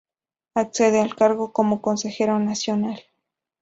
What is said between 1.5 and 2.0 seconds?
como